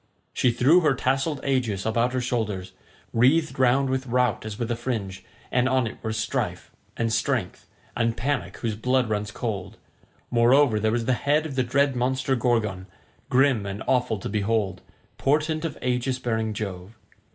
She 0.33 0.49
threw 0.49 0.79
her 0.79 0.95
tasselled 0.95 1.45
aegis 1.45 1.85
about 1.85 2.13
her 2.13 2.21
shoulders, 2.21 2.71
wreathed 3.13 3.59
round 3.59 3.87
with 3.91 4.07
Rout 4.07 4.47
as 4.47 4.57
with 4.57 4.71
a 4.71 4.75
fringe, 4.75 5.23
and 5.51 5.69
on 5.69 5.85
it 5.85 5.99
were 6.01 6.11
Strife, 6.11 6.71
and 6.97 7.13
Strength, 7.13 7.67
and 7.95 8.17
Panic 8.17 8.57
whose 8.57 8.73
blood 8.75 9.09
runs 9.11 9.29
cold; 9.29 9.77
moreover 10.31 10.79
there 10.79 10.91
was 10.91 11.05
the 11.05 11.13
head 11.13 11.45
of 11.45 11.53
the 11.53 11.61
dread 11.61 11.95
monster 11.95 12.35
Gorgon, 12.35 12.87
grim 13.29 13.67
and 13.67 13.83
awful 13.87 14.17
to 14.17 14.27
behold, 14.27 14.81
portent 15.19 15.65
of 15.65 15.77
aegis 15.83 16.17
bearing 16.17 16.53
Jove. 16.55 16.97